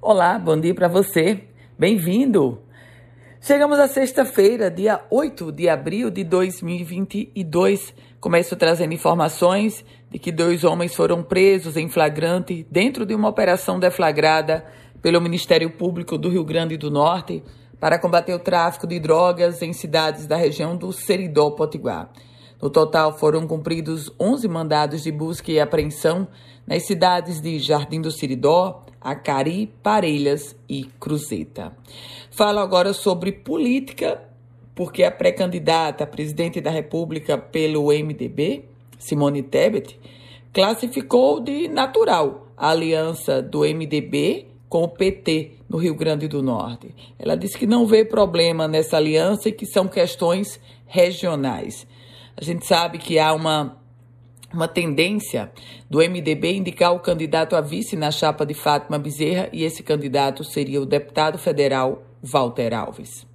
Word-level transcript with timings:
Olá, 0.00 0.38
bom 0.38 0.56
dia 0.56 0.72
para 0.72 0.86
você. 0.86 1.40
Bem-vindo. 1.76 2.62
Chegamos 3.40 3.80
à 3.80 3.88
sexta-feira, 3.88 4.70
dia 4.70 5.04
8 5.10 5.50
de 5.50 5.68
abril 5.68 6.08
de 6.08 6.22
2022. 6.22 7.92
Começo 8.20 8.54
trazendo 8.54 8.94
informações 8.94 9.84
de 10.08 10.16
que 10.20 10.30
dois 10.30 10.62
homens 10.62 10.94
foram 10.94 11.20
presos 11.20 11.76
em 11.76 11.88
flagrante 11.88 12.64
dentro 12.70 13.04
de 13.04 13.12
uma 13.12 13.28
operação 13.28 13.80
deflagrada 13.80 14.64
pelo 15.02 15.20
Ministério 15.20 15.68
Público 15.68 16.16
do 16.16 16.28
Rio 16.28 16.44
Grande 16.44 16.76
do 16.76 16.92
Norte 16.92 17.42
para 17.80 17.98
combater 17.98 18.32
o 18.34 18.38
tráfico 18.38 18.86
de 18.86 19.00
drogas 19.00 19.60
em 19.62 19.72
cidades 19.72 20.28
da 20.28 20.36
região 20.36 20.76
do 20.76 20.92
Seridó 20.92 21.50
Potiguar. 21.50 22.08
No 22.62 22.70
total, 22.70 23.18
foram 23.18 23.48
cumpridos 23.48 24.12
11 24.18 24.46
mandados 24.46 25.02
de 25.02 25.10
busca 25.10 25.50
e 25.50 25.58
apreensão 25.58 26.28
nas 26.64 26.86
cidades 26.86 27.40
de 27.40 27.58
Jardim 27.58 28.00
do 28.00 28.12
Siridó, 28.12 28.84
Acari, 29.00 29.72
Parelhas 29.82 30.56
e 30.68 30.84
Cruzeta. 30.98 31.76
Falo 32.30 32.58
agora 32.58 32.92
sobre 32.92 33.32
política, 33.32 34.22
porque 34.74 35.02
a 35.02 35.10
pré-candidata 35.10 36.04
a 36.04 36.06
presidente 36.06 36.60
da 36.60 36.70
República 36.70 37.36
pelo 37.36 37.88
MDB, 37.88 38.64
Simone 38.98 39.42
Tebet, 39.42 39.98
classificou 40.52 41.40
de 41.40 41.68
natural 41.68 42.48
a 42.56 42.70
aliança 42.70 43.40
do 43.40 43.60
MDB 43.60 44.46
com 44.68 44.82
o 44.82 44.88
PT 44.88 45.52
no 45.68 45.78
Rio 45.78 45.94
Grande 45.94 46.28
do 46.28 46.42
Norte. 46.42 46.94
Ela 47.18 47.36
disse 47.36 47.56
que 47.56 47.66
não 47.66 47.86
vê 47.86 48.04
problema 48.04 48.66
nessa 48.66 48.96
aliança 48.96 49.48
e 49.48 49.52
que 49.52 49.66
são 49.66 49.86
questões 49.86 50.60
regionais. 50.86 51.86
A 52.36 52.44
gente 52.44 52.66
sabe 52.66 52.98
que 52.98 53.18
há 53.18 53.32
uma, 53.32 53.76
uma 54.52 54.66
tendência 54.66 55.50
do 55.90 55.98
MDB 55.98 56.54
indicar 56.54 56.94
o 56.94 57.00
candidato 57.00 57.54
a 57.54 57.60
vice 57.60 57.96
na 57.96 58.10
chapa 58.10 58.46
de 58.46 58.54
Fátima 58.54 58.98
Bezerra 58.98 59.48
e 59.52 59.64
esse 59.64 59.82
candidato 59.82 60.42
seria 60.42 60.80
o 60.80 60.86
deputado 60.86 61.38
federal 61.38 62.02
Walter 62.22 62.74
Alves. 62.74 63.26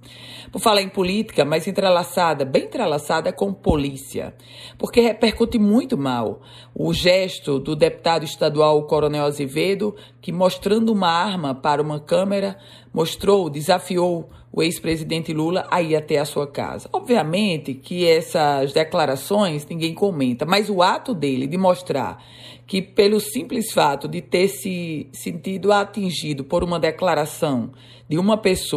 Por 0.52 0.60
falar 0.60 0.82
em 0.82 0.88
política, 0.88 1.44
mas 1.44 1.66
entrelaçada, 1.66 2.44
bem 2.44 2.64
entrelaçada 2.64 3.32
com 3.32 3.52
polícia, 3.52 4.34
porque 4.78 5.00
repercute 5.00 5.58
muito 5.58 5.96
mal 5.96 6.40
o 6.74 6.92
gesto 6.92 7.58
do 7.58 7.74
deputado 7.74 8.24
estadual 8.24 8.86
Coronel 8.86 9.24
Azevedo, 9.24 9.94
que 10.20 10.30
mostrando 10.30 10.92
uma 10.92 11.08
arma 11.08 11.54
para 11.54 11.82
uma 11.82 11.98
câmera, 11.98 12.58
mostrou, 12.92 13.48
desafiou 13.50 14.28
o 14.56 14.62
ex-presidente 14.62 15.32
Lula 15.32 15.66
a 15.68 15.82
ir 15.82 15.96
até 15.96 16.18
a 16.18 16.24
sua 16.24 16.46
casa. 16.46 16.88
Obviamente 16.92 17.74
que 17.74 18.06
essas 18.06 18.72
declarações 18.72 19.66
ninguém 19.66 19.92
comenta, 19.92 20.46
mas 20.46 20.70
o 20.70 20.80
ato 20.80 21.12
dele 21.12 21.48
de 21.48 21.58
mostrar 21.58 22.22
que, 22.64 22.80
pelo 22.80 23.18
simples 23.18 23.72
fato 23.72 24.06
de 24.06 24.22
ter 24.22 24.46
se 24.46 25.08
sentido 25.12 25.72
atingido 25.72 26.44
por 26.44 26.62
uma 26.62 26.78
declaração 26.78 27.72
de 28.08 28.16
uma 28.16 28.36
pessoa, 28.36 28.73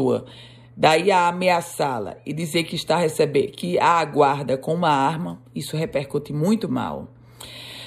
daí 0.75 1.11
a 1.11 1.27
ameaçá-la 1.27 2.17
e 2.25 2.33
dizer 2.33 2.63
que 2.63 2.75
está 2.75 2.95
a 2.95 2.99
receber, 2.99 3.47
que 3.47 3.79
a 3.79 3.99
aguarda 3.99 4.57
com 4.57 4.73
uma 4.73 4.91
arma, 4.91 5.41
isso 5.55 5.75
repercute 5.75 6.31
muito 6.31 6.69
mal. 6.69 7.07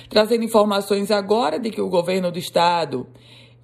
Trazendo 0.08 0.44
informações 0.44 1.11
agora 1.11 1.58
de 1.58 1.70
que 1.70 1.81
o 1.81 1.88
governo 1.88 2.33
do 2.33 2.38
estado 2.38 3.06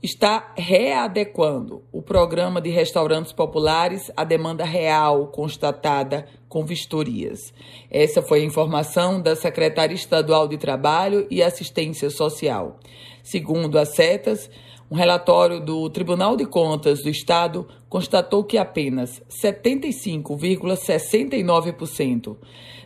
está 0.01 0.53
readequando 0.57 1.83
o 1.91 2.01
programa 2.01 2.61
de 2.61 2.71
restaurantes 2.71 3.33
populares 3.33 4.13
à 4.17 4.23
demanda 4.23 4.65
real 4.65 5.27
constatada 5.29 6.27
com 6.49 6.65
vistorias. 6.65 7.53
Essa 7.91 8.23
foi 8.23 8.43
a 8.43 8.45
informação 8.45 9.21
da 9.21 9.35
Secretaria 9.35 9.97
Estadual 9.97 10.47
de 10.47 10.57
Trabalho 10.57 11.27
e 11.31 11.43
Assistência 11.43 12.11
Social. 12.11 12.79
Segundo 13.23 13.77
as 13.79 13.89
setas, 13.89 14.49
um 14.91 14.95
relatório 14.95 15.61
do 15.61 15.91
Tribunal 15.91 16.37
de 16.37 16.47
Contas 16.47 17.03
do 17.03 17.09
Estado 17.09 17.67
constatou 17.89 18.45
que 18.45 18.57
apenas 18.57 19.21
75,69% 19.45 22.37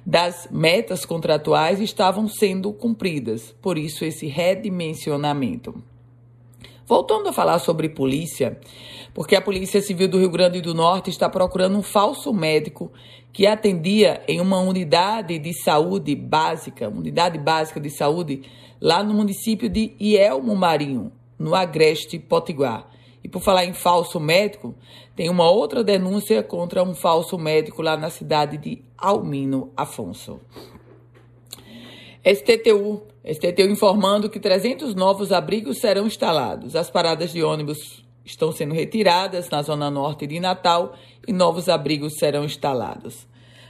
das 0.04 0.48
metas 0.50 1.04
contratuais 1.04 1.80
estavam 1.80 2.26
sendo 2.26 2.72
cumpridas, 2.72 3.54
por 3.60 3.76
isso 3.76 4.02
esse 4.04 4.26
redimensionamento. 4.26 5.74
Voltando 6.86 7.28
a 7.28 7.32
falar 7.32 7.60
sobre 7.60 7.88
polícia, 7.88 8.58
porque 9.14 9.36
a 9.36 9.42
Polícia 9.42 9.80
Civil 9.80 10.08
do 10.08 10.18
Rio 10.18 10.30
Grande 10.30 10.60
do 10.60 10.74
Norte 10.74 11.10
está 11.10 11.28
procurando 11.28 11.78
um 11.78 11.82
falso 11.82 12.32
médico 12.32 12.90
que 13.32 13.46
atendia 13.46 14.22
em 14.26 14.40
uma 14.40 14.58
unidade 14.58 15.38
de 15.38 15.52
saúde 15.52 16.16
básica, 16.16 16.88
unidade 16.88 17.38
básica 17.38 17.78
de 17.78 17.90
saúde, 17.90 18.42
lá 18.80 19.04
no 19.04 19.14
município 19.14 19.68
de 19.68 19.94
Ielmo 20.00 20.56
Marinho, 20.56 21.12
no 21.40 21.54
Agreste 21.54 22.18
Potiguar. 22.18 22.88
E 23.24 23.28
por 23.28 23.40
falar 23.40 23.64
em 23.64 23.72
falso 23.72 24.20
médico, 24.20 24.74
tem 25.16 25.28
uma 25.28 25.50
outra 25.50 25.82
denúncia 25.82 26.42
contra 26.42 26.82
um 26.82 26.94
falso 26.94 27.36
médico 27.38 27.82
lá 27.82 27.96
na 27.96 28.10
cidade 28.10 28.58
de 28.58 28.84
Almino 28.96 29.72
Afonso. 29.76 30.40
STTU 32.22 33.02
STTU 33.24 33.70
informando 33.70 34.30
que 34.30 34.40
300 34.40 34.94
novos 34.94 35.30
abrigos 35.30 35.78
serão 35.78 36.06
instalados. 36.06 36.74
As 36.74 36.90
paradas 36.90 37.32
de 37.32 37.42
ônibus 37.42 38.02
estão 38.24 38.50
sendo 38.50 38.74
retiradas 38.74 39.50
na 39.50 39.60
zona 39.62 39.90
norte 39.90 40.26
de 40.26 40.40
Natal 40.40 40.94
e 41.28 41.32
novos 41.32 41.68
abrigos 41.68 42.14
serão 42.18 42.44
instalados. 42.44 43.28